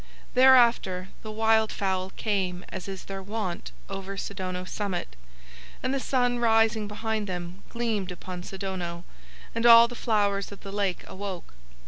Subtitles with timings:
[0.33, 5.15] Thereafter the wildfowl came as is their wont over Sidono's summit,
[5.83, 9.03] and the sun rising behind them gleamed upon Sidono,
[9.53, 11.53] and all the flowers of the lake awoke.